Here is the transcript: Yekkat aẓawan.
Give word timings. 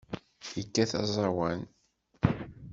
Yekkat 0.57 0.91
aẓawan. 1.01 1.61